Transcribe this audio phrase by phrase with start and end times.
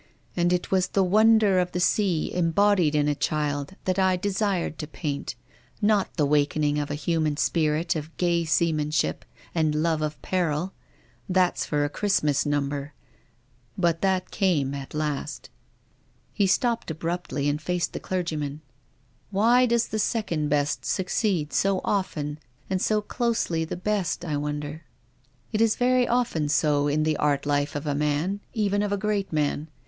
[0.35, 4.31] And it was the wonder of the sea embodied in a child that I de
[4.33, 5.35] sired to paint,
[5.79, 10.73] not the wakening of a human spirit of gay seamanship and love of peril.
[11.29, 12.95] That's for a Christmas number—
[13.87, 16.33] but that came at last." THE RAINBOW.
[16.33, 18.61] 35 He stopped abruptly and faced the clergyman."
[19.29, 22.39] Why does the second best succeed so often
[22.71, 24.81] and so closely the best, I wonder?" he said."
[25.51, 28.97] It is very often so in the art life of a man, even of a
[28.97, 29.67] great man.